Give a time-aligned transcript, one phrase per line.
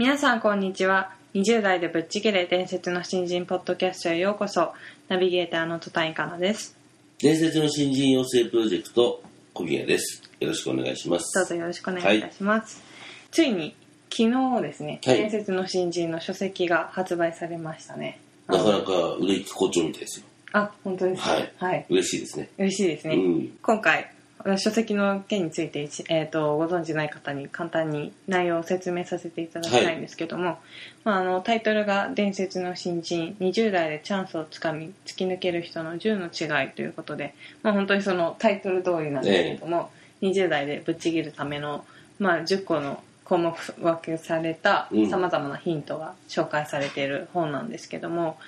[0.00, 1.12] 皆さんこんにちは。
[1.34, 4.72] 20代でぶっちぎれ伝説の新人ポッドキャストへようこそ。
[5.08, 6.74] ナビゲーターの戸谷香奈です。
[7.18, 10.22] 伝説の新人養成プロジェクト小宮です。
[10.40, 11.34] よろしくお願いします。
[11.34, 12.82] どうぞよろしくお願いいたします、
[13.30, 13.76] ついに
[14.08, 15.18] 昨日ですね、はい。
[15.18, 18.20] 伝説の新人の書籍が発売されましたね。
[18.46, 20.26] なかなか売れ行き好調みたいですよ。
[20.52, 21.30] あ本当ですか？
[21.32, 22.48] はい、はい、嬉しいですね。
[22.56, 23.58] 嬉しいですね、うん。
[23.60, 24.10] 今回
[24.58, 30.58] 書籍の件について、一えー、とご存じない方に簡単に内容を説明させていただきたいんですけども、
[31.04, 39.90] まあ、あのタイトルが「伝説の新人20代でチャンスをつかみ突き抜ける人の10の違い」ということで、まあ、本当にそのタイトル通りなんですけども、
[40.22, 41.84] 20代でぶっちぎるための、
[42.18, 45.08] まあ、10個の項目分けされたうん。
[45.08, 48.38] さまざまなヒントが紹介されている本なんですけども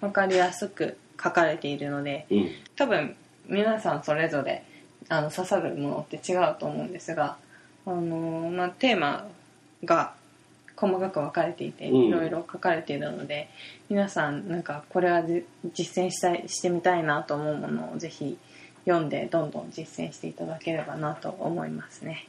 [0.00, 2.50] 分かりやすく書かれているのでうん。
[2.76, 3.14] 多分
[3.46, 4.64] 皆さんそれぞれ
[5.08, 7.36] あの刺さるものって違うと思うんですが、
[7.86, 9.26] あのまあ、テーマ
[9.84, 10.14] が
[10.76, 13.48] 細かく分かれていてうんいろいろ書かれているので、
[13.88, 18.38] 皆さんなんかこれはじ実践したいしてみたいなと思うものをぜひ
[18.86, 22.26] 読んでどんどん実践していただければなと思いますね。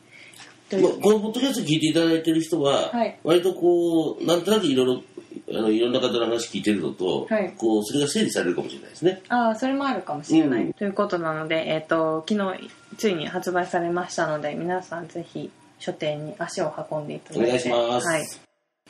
[0.72, 5.04] まあ、このポッドキャスト聞いていただいてる人は、はい割とこうなんとなくいろいろ
[5.50, 7.54] あのいろんな方の話聞いてるのと、はい。
[7.58, 9.22] こうそれが整理されるかもしれないですね。
[9.30, 10.74] ああそれもあるかもしれない、うん。
[10.74, 17.46] ということなので、えー、と昨日ついに発売されましたので皆さんぜひ書店に足を運んでいただいて。
[17.46, 18.08] お願いします。
[18.08, 18.28] はい、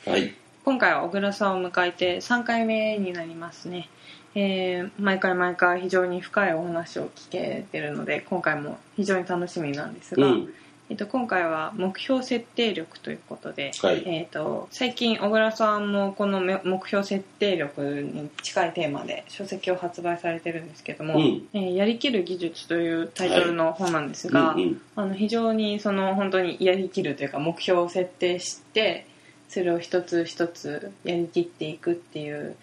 [0.06, 0.34] はい。
[0.64, 3.88] 今回は小倉さんを迎えて3回目になりますね、
[4.34, 10.52] えー毎回毎回非常に深いお話を聞けてるので今回も非常に楽しみなんですが、うん
[10.88, 14.02] えっと、今回は目標設定力ということで、はい。
[14.06, 21.48] えっと、最近小倉さんもこのめ目標設定力に近いテーマで書籍を発売されてるんですけども「うん。
[21.54, 24.80] えーやりきる技術」というタイトルの本なんですが、うんうん。
[24.94, 29.06] あの非常にその本当にやりきるというか目標を設定して
[29.48, 32.56] それを一つ一つやりきっていくっていう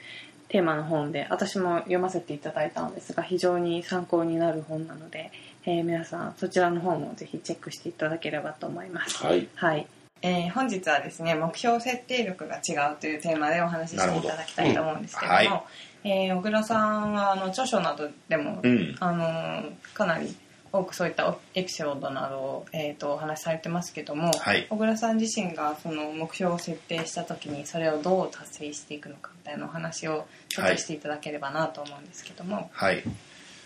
[0.53, 5.31] テーマの本で私も読ませていただいたんですが非常に参考になる本なので、
[5.65, 9.17] えー皆さんそちらの方もぜひチェックしていただければと思います。
[9.25, 9.47] はい。
[9.55, 9.87] はい。
[10.21, 15.63] えー本日はですね目標設定力が違うというテーマでお話ししていただきたいと思うんですけどもなるほど
[16.03, 18.95] えー小倉さんはあの著書などでも、うん。
[18.99, 20.35] あのーかなり
[20.73, 24.65] 多くそういったエピソードなどを、えー、とお話しされてますけども、はい。
[24.71, 33.03] 小倉さん自身がその目標を設定した時にそれをどう達成していくのかみたいなお話をちょっとしていただければなと思うんですけども、はい。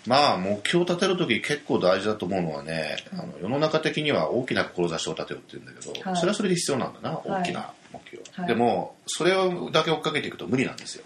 [0.05, 6.17] まあ目標を立てる時結構大事だと思うのはね、あの世の中的には大きな志を立てようって言うんだけど、はい。
[6.17, 7.41] それはそれで必要なんだなはい。
[7.41, 8.47] 大きな目標、はい。
[8.47, 11.05] でもそれをだけ追っかけていくと無理なんですよ、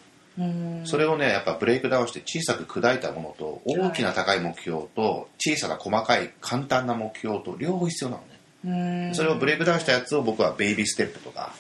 [0.86, 8.24] それをねやっぱブレイクダウンして小さく砕いたものと大きな高い目標と小さな細かい簡単な目標と両方必要なの
[8.64, 9.14] ね。
[9.14, 11.54] それをブレイクダウンしたやつを僕は baby step とか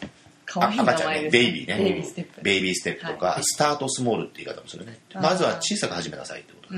[0.73, 1.77] い名赤ちゃんね baby ね。
[1.77, 3.43] baby step ベイビーステップとか、はい。
[3.43, 4.99] スタートスモールって言い方もするね。
[5.13, 6.75] まずは小さく始めなさいってこと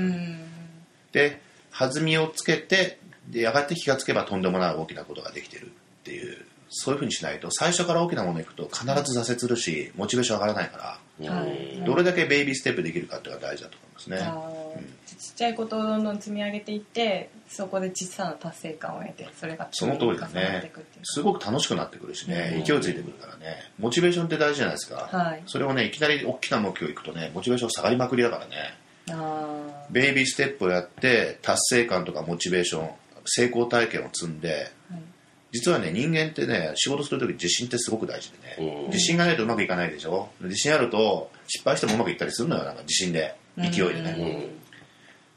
[1.12, 1.40] で
[1.76, 5.68] 弾みをつけてでやがて気がつけばとんでもない大きなことができてるっ
[6.04, 11.82] ていうそういうふうにしないと最初から大きなものいくと必ず挫折するしモチベーション上がらないから、はい。
[11.84, 14.18] どれだけベイビーステップできるかっていうのが大事だと思いますね。
[14.20, 15.18] あー。
[15.18, 20.72] ちっちゃいことをどんどん積み上げていってそこで小さな達成感を得てそれがその通りだね。
[21.04, 22.54] すごく楽しくなってくるしね。
[22.56, 22.64] うん。
[22.64, 23.70] 勢いついてくるからね。
[23.78, 25.42] モチベーションって大事じゃないですか、はい。
[25.46, 28.54] それをねいきなり大きな目標いくとねモチベーション下がりまくりだからね。
[29.10, 32.90] あベイビーステップをやって達成感とかモチベーション
[33.26, 35.02] 成功体験を積んでーはい
[35.54, 38.86] 実はね人間ってね仕事する時自信ってすごく大事でね、うん。
[38.88, 40.28] 自信がないとうまくいかないでしょ？
[40.40, 43.36] 自信あると失敗してもうまくいったりするのよなんか自信で。
[43.56, 44.04] 勢いでうん。
[44.04, 44.48] ね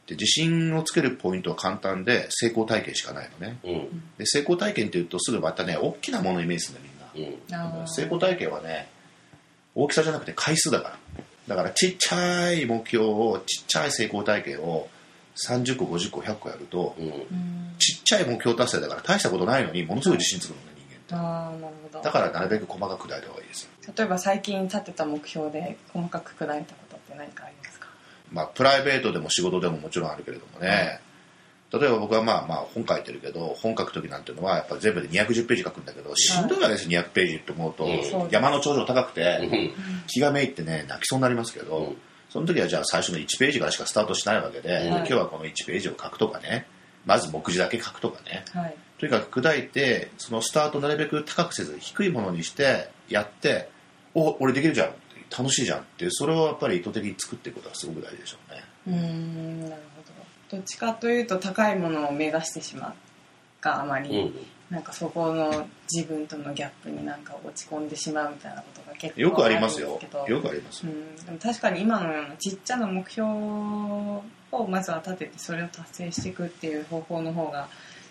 [0.08, 3.60] で自信をつけるポイントは簡単で成功体験しかないのね。
[3.64, 4.04] うん。
[4.18, 8.90] で成功体験っていうとすぐまたね大きなものをイメージするんだよみんな成功体験はね
[9.76, 10.98] 大きさじゃなくて回数だから。
[11.48, 14.90] だからちっちゃい目標をちっちゃい成功体験を
[15.48, 17.06] 30個50個100個やるとうん。
[17.06, 17.24] うん
[17.80, 21.14] ちっちゃい目標達成だから大したことないのにものすごい自信つくのね人間って。
[21.14, 22.04] あーなるほど。
[22.04, 27.88] だからなるべく細かく砕いた方がいいですよ例えば最近立てた目標で細かく砕いたことって何かありますか？
[28.32, 31.00] まあ、プライベートでも仕事でももちろんあるけれどもね、
[31.72, 38.30] 例えば僕はまあまあ本書いてるけど本書く時なんていうのはやっぱ全部で210ページ書くんだけどしんどいわけです200ページって思うと、うん。
[38.32, 39.38] 山の頂上高くうて。
[39.46, 39.72] ん。
[40.08, 41.98] 気がめいってね泣きそうになりますけど、うん
[42.30, 46.68] その時はじゃあ最初の1ページからしかスタートしないわけで、うんで今日はこの1ページを書くとかね。
[47.06, 48.44] まず目次だけ書くとかね。
[48.54, 48.76] はい。
[49.00, 53.70] とにかく砕いてそのスタートをなるべく高くせず低いものにしてやって
[54.14, 54.90] お俺できるじゃん
[55.38, 58.64] 楽しいじゃんっていうそれをやっぱり意図的に作っていくことがすごく大事でしょうね。
[58.88, 60.02] うーんなるほ
[60.52, 60.58] ど。
[60.58, 62.94] どっちかというと高いものを目指してしまう
[63.62, 64.34] があまり、うん
[64.70, 70.00] なんかそこの自分とのギャップになんか落ち込んでしまうみたいなことが結構よくありますよ。
[70.28, 74.24] よくありますうん、でも確かに今のようなちっちゃな目標を
[74.68, 77.70] まずは立ててそれを達成していくっていう方法の方が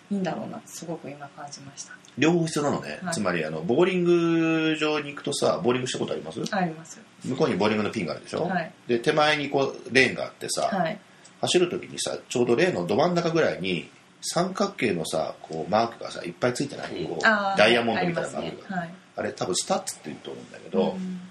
[0.09, 1.93] いいんだろうなすごく今感じました。
[2.17, 3.13] 両方必要なのね、はい。
[3.13, 6.41] つまりあのボーリング場に行くとさボーリングしたことあります？
[6.49, 6.99] あります。
[7.23, 8.71] 向こうにボーリングのピンがあるでしょ、はい。
[8.87, 10.99] で手前にこうレーンがあってさ、はい。
[11.41, 13.91] 走る時にさちょうどレーンのど真ん中ぐらいに
[14.29, 18.77] 三角形のさこうマークがさいっぱいついてない、こうダイヤモンドみたいなマークが、ますね。
[18.77, 18.93] はい。
[19.17, 21.21] あれ多分スパットって言うと思うんだけど、うん。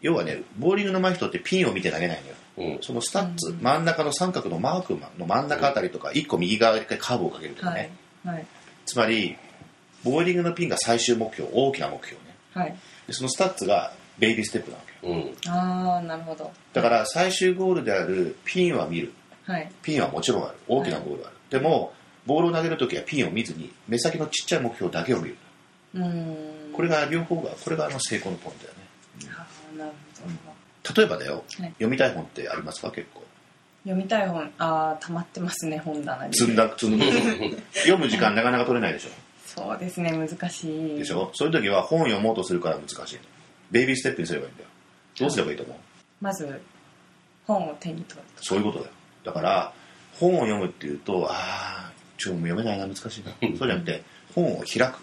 [0.00, 2.74] 要はねボーリングの上手い人ってピンを見て投げないのよ。
[2.74, 2.82] うん。
[2.82, 3.60] そのスパット、うん。
[3.60, 7.90] 真ん中の三角のマークの真ん中あたりとか一個右側でカーブをかけるとかはね、
[8.24, 8.28] い。
[8.28, 8.46] はい。
[8.86, 9.36] つまり
[10.04, 12.36] ボーリングのピンが最終目標大きな目標ね。
[12.54, 12.76] はい。
[13.06, 15.14] でそのスパットが baby step なわけよ。
[15.14, 15.52] うん。
[15.52, 16.50] ああなるほど。
[16.72, 19.12] だから最終ゴールであるピンは見る。
[19.44, 19.70] はい。
[19.82, 20.54] ピンはもちろんある。
[20.66, 21.92] 大きなゴールはある、でも
[22.26, 25.36] ボールを投げるときはピンを見ずに目先のちっちゃい目標だけを見る。
[25.94, 26.72] うーん。
[26.72, 28.84] これが両方がこれがあの成功のポイントだよね。
[29.38, 29.92] あーなる
[30.22, 30.28] ほ
[30.94, 31.00] ど。
[31.00, 31.68] 例えばだよ、はい。
[31.70, 32.90] 読みたい本ってありますか？
[32.90, 33.22] 結構。
[33.84, 34.50] 読みたい本。
[34.58, 36.34] ああ溜まってますね本棚に。
[36.34, 37.06] 積んだ 積んだ。
[37.74, 39.10] 読む時間なかなか取れないでしょ。
[39.46, 40.98] そうですね難しい。
[40.98, 41.30] でしょ？
[41.34, 43.20] そういう時は本を読もうとするから難しいの。
[43.70, 44.68] ベイビーステップにすればいいんだよ。
[45.18, 45.76] どうすればいいと思う？
[46.20, 46.60] まず
[47.46, 48.90] 本を手に取るそういうことだよ。
[49.24, 49.72] だから
[50.18, 51.55] 本を読むっていうとああ
[52.16, 53.32] ちょっと読めないな難しいな。
[53.58, 54.02] そうじゃなくて
[54.34, 55.00] 本を開く。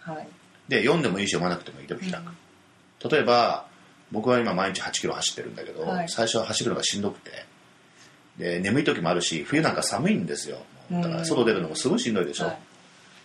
[0.00, 0.28] はい。
[0.68, 1.86] で読んでもいいし読まなくてもいい。
[1.86, 3.66] でも開く、例えば
[4.12, 6.08] 僕は今毎日8キロ走ってるんだけど、はい。
[6.08, 7.30] 最初は走るのがしんどくて
[8.38, 10.58] で眠い時もあるし冬なんか寒いんですよ。
[10.90, 12.58] だから外出るのもすごいしんどいでしょ、はい。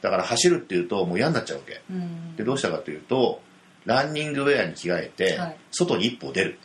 [0.01, 1.81] だから走るっていうともう嫌になっちゃうわけ。
[1.89, 2.35] うん。
[2.35, 3.41] でどうしたかというと
[3.85, 5.57] ランニングウェアに着替えて、はい。
[5.71, 6.59] 外に一歩出る。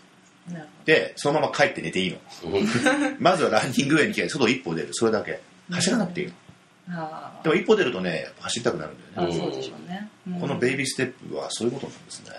[0.84, 2.18] でそのまま帰って寝ていいの。
[3.18, 4.88] まずはランニングウェアに着替えて外一歩出る。
[4.92, 5.40] それだけ。
[5.70, 6.34] 走らなくていいの、
[7.42, 10.40] でも一歩出るとね走りたくなるんだよね、そうでしょうね、うん。
[10.40, 12.30] このベイビーステップはそういうことなんですね、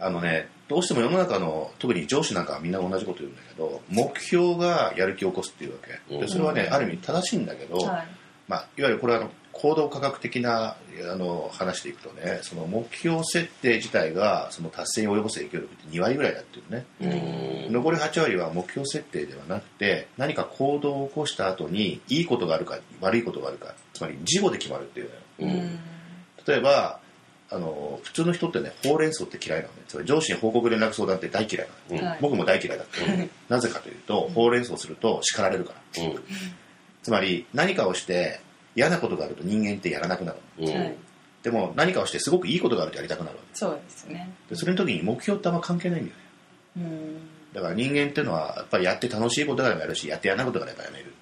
[0.00, 0.06] うん。
[0.06, 5.78] あのねどうしても世の中の特に上司なんかはみんな同じこと言うんだけど目標がやる気を起こすっていうわ
[6.08, 6.14] け。
[6.14, 6.20] うん。
[6.20, 8.08] でそれはねうんある意味正しいんだけど、はい。
[8.48, 10.76] まあ、いわゆるこれはあの行動科学的な
[11.12, 16.86] あの話でいくとねその目標設定自体がその達成に及ぼす影響力って2割ぐらいだっていうね。
[17.66, 17.72] うん。
[17.72, 25.10] 残り8割は目標設定ではなくて何か行動を起こした後にいいことがあるか悪いことがあるかつまり事後で決まるっていう
[25.40, 25.54] のよ。
[25.56, 25.78] うん。
[26.46, 27.00] 例えば
[27.50, 29.82] あの普通の人ってねほうれん草って嫌いなのね。
[29.88, 32.08] つまり上司に報告連絡相談って大嫌いなの、うん。
[32.08, 32.18] はい。
[32.20, 36.04] 僕も大嫌いだった、なぜかというとほうれん草すると叱られるから。
[36.04, 36.24] うん。
[37.02, 38.40] つまり何かをして
[38.78, 40.38] 嫌なことがあると人間ってやらなくなる。
[40.60, 40.80] のうん。
[40.80, 40.96] はい。
[41.42, 44.30] でも何かをしてすごくいいことがあるとやりたくなるわそうですね。
[44.48, 46.22] けでそれの時に目標ってあんま関係ないんだよね。
[46.76, 47.18] うん。
[47.52, 51.12] だから人間っていうのはやっぱりやって楽しいことがあればやるしやってやらないことがあればやめる。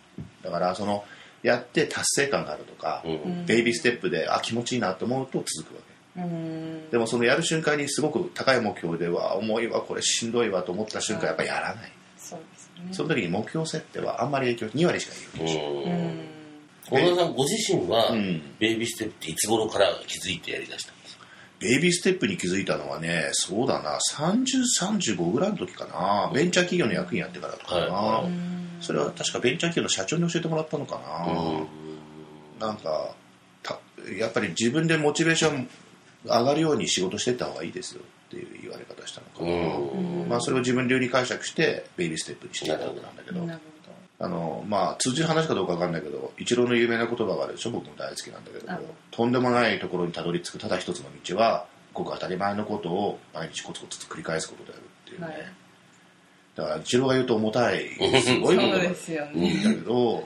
[0.42, 1.04] だからその
[1.42, 3.46] やって達成感があるとか、うん。
[3.46, 5.80] ベイビーステップであ気持ちいいなと思うと続くわ
[6.14, 6.22] け。
[6.22, 6.90] うん。
[6.90, 11.92] でもそのやる瞬間にすごく高い目標では重いわこれしんどいわと思った瞬間やっぱりやらない。
[12.18, 12.88] そうですね。
[12.92, 15.88] その時に目標設定はあんまり影響2割しか影響しない、う
[16.32, 16.35] ん
[16.90, 18.42] 小田さんご自身は、うん。
[18.58, 21.26] ベイビーステップっていつ頃から気づいてやりだしたんですか？
[21.60, 26.30] ベイビーステップに気づいたのはねそうだな3035ぐらいの時かな。
[26.32, 28.24] ベンチャー企業の役員やってからとかな、はい。
[28.24, 28.32] はい
[28.78, 31.66] それは確かベンチャー企業の社長に教えてもらったのかな、うん。
[32.60, 33.14] なんか
[33.62, 33.80] た
[34.18, 35.66] やっぱり自分でモチベーション
[36.24, 40.28] 上がるように仕事していった方がいいですよっていう言われ方したのかな、うん。
[40.28, 43.40] まあ、それを自分流に解釈してベイビーステップにしていったわけなんだけど。
[43.46, 43.60] なる
[44.18, 48.72] あのまあ通じる話かどうかわかんないけどイチローの有名な言葉があるでしょ僕も大好きなんだけど。
[48.72, 48.80] あ。
[49.10, 55.36] とんでもないところにたどり着くただ一つの道はごく当たり前のことを毎日コツコツ繰り返すことであるっていうね、はい。
[56.54, 57.88] だからイチローが言うと重たい
[58.22, 60.24] すごいことだけど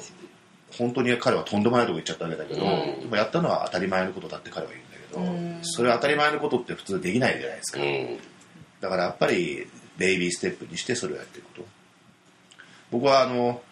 [0.76, 3.00] 本当に彼はとんでもないとこ行っちゃったわけだけど、うん。
[3.00, 5.59] でもやったのは当たり前のことだって彼は言うんだけど、うん。
[5.62, 8.18] それは当たり前のことって普通できないじゃないですか、うん。
[8.80, 9.66] だからやっぱり
[9.99, 11.66] ベイビーステップにしてそれをやっていくこと。
[12.92, 13.62] 僕はあの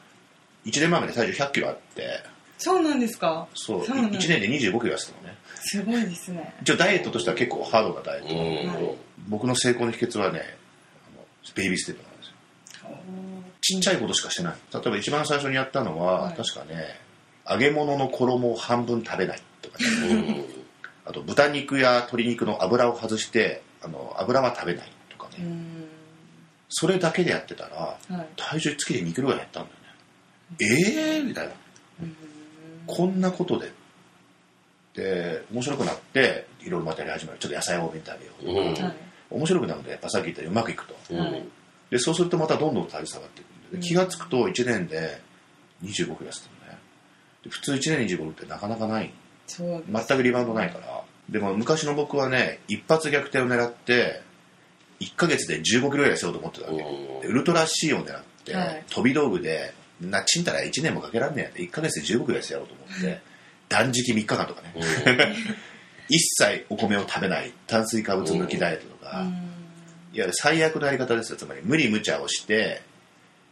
[0.66, 2.20] 1年前まで体重1 0 0キロあって。
[2.58, 3.46] そうなんですか？
[3.54, 3.86] そう。
[3.86, 5.36] そうなんだ1年で2 5キロ痩せたのね。
[5.54, 6.54] すごいですね。
[6.62, 8.96] 一応ダイエットとしては結構ハードなダイエットなんだけど、はい。
[9.28, 11.24] 僕の成功の秘訣はねあの
[11.54, 12.34] ベイビーステップなんですよ。
[12.84, 12.94] おー。
[13.60, 14.54] ちっちゃいことしかしてない。
[14.72, 16.34] 例えば一番最初にやったのは、はい。
[16.34, 16.98] 確かね
[17.48, 19.84] 揚げ物の衣を半分食べないとかね。
[20.10, 20.44] うん。
[21.06, 25.88] あと豚肉や鶏肉の油を外してあの油は食べないとかね、うん。
[26.68, 28.26] それだけでやってたらはい。
[28.36, 29.74] 体重月で2キロぐらい減ったんだよ。
[29.74, 29.77] ね
[30.60, 30.64] え
[31.16, 31.54] えー、みたいな。
[32.86, 33.72] こんなことで。
[34.94, 37.38] で面白くなっていろいろまたやり始める。
[37.38, 38.82] ちょっと野菜多めに食べよう、うん。
[38.82, 38.94] はい
[39.30, 40.94] 面白くなるとやっぱさっき言ったようにうまくいくと。
[41.90, 43.76] でそうするとまたどんどん体重下がっていくんで。
[43.76, 43.80] うん。
[43.82, 45.20] 気が付くと1年で
[45.84, 46.78] 25キロ痩せてるね。
[47.44, 49.12] で普通1年25キロってなかなかない。
[49.46, 49.82] 全
[50.16, 51.02] くリバウンドないから。
[51.28, 54.22] でも昔の僕はね一発逆転を狙って
[55.00, 57.28] 1ヶ月で15キロぐらい痩せようと思ってたわけ。
[57.28, 58.84] ウルトラ C を狙って、はい。
[58.88, 61.62] 飛び道具でなちんたら1年もかけらんねえやって。
[61.62, 63.20] 1ヶ月で15キロ痩せやろうと思って。
[63.68, 64.74] 断食3日間とかね。
[66.08, 69.28] 一切お米を食べない炭水化物抜きダイエットとか、うん。
[69.28, 69.44] いわ
[70.12, 71.36] ゆる最悪のやり方ですよ。
[71.36, 72.82] つまり無理無茶をして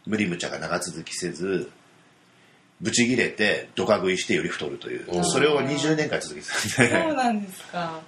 [0.06, 1.70] 無理無茶が長続きせず
[2.80, 5.24] ブチギレてドカ食いしてより太るという、うん。
[5.24, 7.02] それを20年間続けてたんで。
[7.02, 8.00] そうなんですか。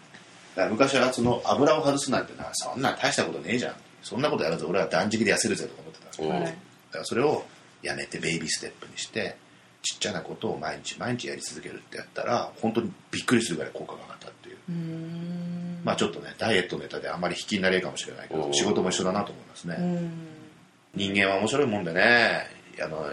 [0.70, 3.74] 昔はその油を外すなんてなそんなん大したことねえじゃん。
[4.02, 6.04] そんなことやらず俺は断食で痩せるぜとか思ってた。
[6.06, 6.42] んですようんはい。
[6.44, 7.44] だからそれを
[7.82, 9.36] やめてベイビーステップにして
[9.82, 14.56] ちっちゃなことを毎日毎日やり続けるってやったら本当にびっくりするぐらい効果が上がったっていう。
[15.84, 20.10] まあちょっとねダイエットネタであんまり引きになれるかもしれないけうんど仕事も一緒だなと思いますね、うん。
[20.94, 23.06] 人間は面白いもんでねあの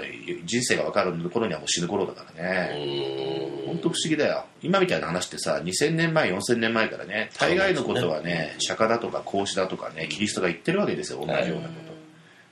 [0.46, 4.46] 人生が分かる頃にはもう死ぬ頃だからね、本当不思議だよ。
[4.62, 8.56] 今みたいな話ってさ2000年前4000年前からね大概のことはね。
[8.60, 11.85] 釈迦だとか孔子だとかねキリストが言ってるわけですよ同じようなこと、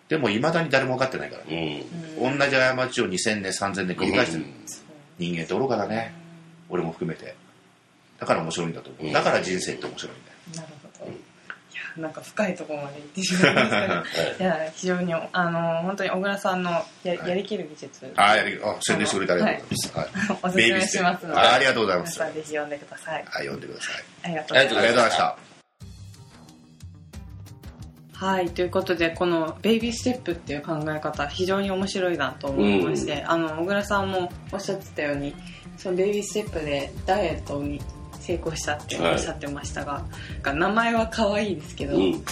[0.10, 1.84] でもいまだに誰も分かってないからうね、
[2.20, 2.38] ん。
[2.38, 4.46] 同じ過ちを2000年3000年繰り返してる、
[5.18, 6.14] 人間って愚かだね。
[6.70, 7.36] 俺も含めて。
[8.20, 9.14] だから面白いんだと思う。
[9.14, 10.68] だから人生って面白いんだよ。
[10.68, 11.12] なるほど。
[11.12, 11.16] い
[11.98, 14.04] や、なんか深いところまで行ってしまいました。
[14.38, 14.46] け ど。
[14.46, 16.72] いや、非常に、あの、本当に小倉さんの
[17.04, 17.30] や,、はい。
[17.30, 18.14] やりきる技術。
[18.16, 20.38] ああやりあ宣伝してくれてありがとうございます、はい。
[20.44, 21.40] おすすめしますので。
[21.42, 22.16] あありがとうございます。
[22.20, 23.14] 皆さんぜひ読んでください。
[23.14, 24.04] はい読んでください。
[24.24, 25.53] ありがとうございました
[28.14, 35.36] はい、ということで、このベイビーステップっていう考え方、非常に面白いなと思いまして、あの、小倉さんもおっしゃってたように、
[35.78, 37.82] そのベイビーステップでダイエットに
[38.20, 40.06] 成功したっておっしゃってましたが、
[40.44, 42.24] 名前は可愛いですけど、うん。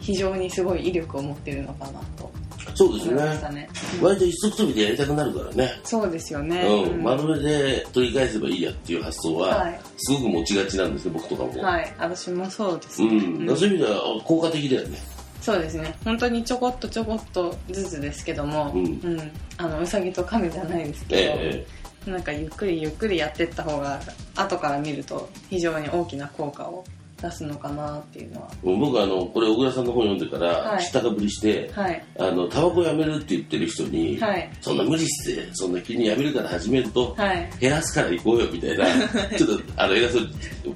[0.00, 2.32] 非常にすごい威力を持ってるのかなと
[2.78, 3.68] そうですねね。
[4.00, 6.62] 割と一足飛びでやりたくなるからねそうですよね。
[6.62, 11.60] うん、丸めで取り返せばいいやっていう発想は、はいすごく持ちがちなんですね、僕とかも。
[11.60, 13.08] はい、私もそうですね。
[13.08, 14.98] うん、そういう意味では効果的だよね。
[15.40, 15.96] そうですね。
[16.04, 21.66] 本当にちょこっとちょこっとずつですけども、うんうん、あのうさぎと亀じゃないですけど、え
[22.06, 24.00] えなんかゆっくりゆっくりやってった方が
[24.36, 26.84] 後から見ると非常に大きな効果を
[27.20, 28.50] 出すのかなっていうのは。
[28.62, 32.02] 僕あの、これ小倉さんの本読んでから、はい知ったかぶりして、はい。
[32.18, 37.50] あの、タバコやめるって言ってる人に、はいそんな無理して、そんな急にやめるから始めると、はい。
[37.60, 38.86] 減らすから行こうよみたいな、
[39.36, 40.28] ちょっと、あの、偉そうに、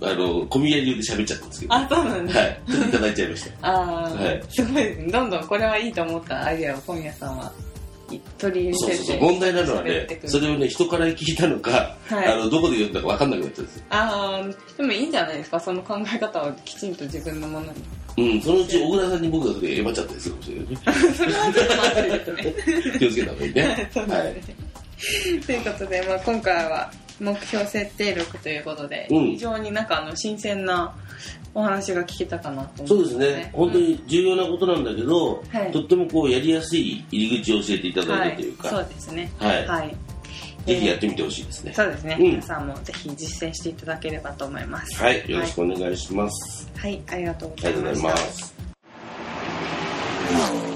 [0.02, 2.38] あの、小宮流で喋っちゃったんですけど、はあ、そうなんです。
[2.38, 3.68] い、ちょっといただいちゃいました。
[3.68, 5.10] ああ、はいすごい。
[5.10, 7.52] どんどんこれはいいと思ったアイデアを小宮さんは
[8.38, 13.84] 取り入れてて問題なのはねそれをね、人から聞いたのか、はいあの、どこで読んだか分かんなくなっちゃうんですよ。
[13.90, 15.60] ああ、でもいいんじゃないですか？
[15.60, 17.72] その考え方をきちんと自分のものに。
[18.18, 20.76] うん、そのうち小倉さんに僕がそれ選ばっちゃったりするかもしれないね。
[21.16, 22.98] それはちょっとまずいですね。
[22.98, 23.90] 気をつけた方がいいね。
[23.94, 25.40] そうですね。
[25.46, 26.92] ということで、まあ、今回は
[27.22, 30.94] 目標設定力ということで、うん非常になんかあの新鮮な
[31.54, 39.30] お話が聞けたかなと思そうですね、本当に重要なことなんだけど、はいとってもこうやりやすい入り口を教えていただいたというか、はい、そうですね。
[39.38, 39.96] はいはい。
[40.66, 41.72] ぜひやってみてほしいですね。
[41.74, 45.02] そうですね、うん皆さんもぜひ実践していただければと思います。
[45.02, 46.70] はい、よろしくお願いします。
[46.76, 48.62] はい、はい、ありがとうごありがとうございました。
[50.32, 50.71] ざいます。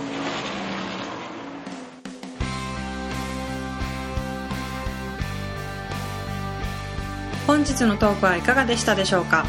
[7.56, 9.46] 本日のトークはいかがでしたでしょうか？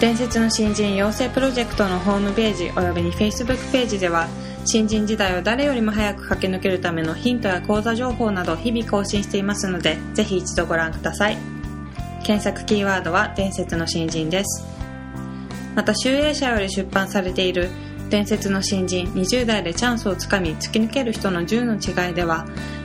[0.00, 4.26] 伝説の新人養成プロジェクトのホームページおよびに Facebook ページでは
[4.64, 11.38] 新人時代を誰よりも早く駆け抜けるためのヒントや講座情報など日々更新していますのでぜひ一度ご覧ください。
[12.24, 14.66] 検索キーワードは伝説の新人です。
[15.76, 17.70] また集英社より出版されている
[18.10, 21.74] 伝説の新人20代でチャンスをつかみ突き抜ける人の10の
[22.06, 22.48] 違いでは